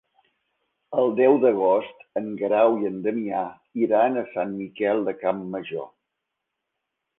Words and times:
El 1.01 1.11
deu 1.19 1.35
d'agost 1.43 2.01
en 2.21 2.31
Guerau 2.39 2.79
i 2.85 2.89
en 2.91 2.97
Damià 3.09 3.43
iran 3.83 4.19
a 4.21 4.25
Sant 4.33 4.59
Miquel 4.65 5.07
de 5.11 5.17
Campmajor. 5.23 5.89